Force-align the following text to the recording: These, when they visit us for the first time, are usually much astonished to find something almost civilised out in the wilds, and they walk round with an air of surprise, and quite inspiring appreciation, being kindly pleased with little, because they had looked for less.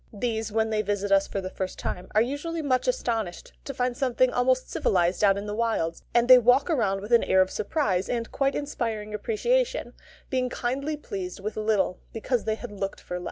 These, 0.11 0.51
when 0.51 0.71
they 0.71 0.81
visit 0.81 1.11
us 1.11 1.27
for 1.27 1.41
the 1.41 1.49
first 1.51 1.77
time, 1.77 2.07
are 2.15 2.23
usually 2.23 2.63
much 2.63 2.87
astonished 2.87 3.53
to 3.65 3.71
find 3.75 3.95
something 3.95 4.33
almost 4.33 4.67
civilised 4.67 5.23
out 5.23 5.37
in 5.37 5.45
the 5.45 5.53
wilds, 5.53 6.01
and 6.11 6.27
they 6.27 6.39
walk 6.39 6.69
round 6.69 7.01
with 7.01 7.11
an 7.13 7.23
air 7.23 7.39
of 7.39 7.51
surprise, 7.51 8.09
and 8.09 8.31
quite 8.31 8.55
inspiring 8.55 9.13
appreciation, 9.13 9.93
being 10.31 10.49
kindly 10.49 10.97
pleased 10.97 11.39
with 11.39 11.55
little, 11.55 11.99
because 12.13 12.45
they 12.45 12.55
had 12.55 12.71
looked 12.71 12.99
for 12.99 13.19
less. 13.19 13.19